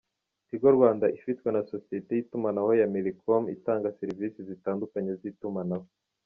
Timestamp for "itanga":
3.55-3.95